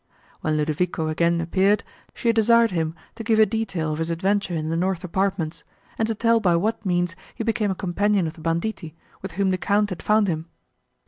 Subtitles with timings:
[0.39, 1.83] When Ludovico again appeared,
[2.15, 5.63] she desired him to give a detail of his adventure in the north apartments,
[5.99, 9.51] and to tell by what means he became a companion of the banditti, with whom
[9.51, 10.47] the Count had found him.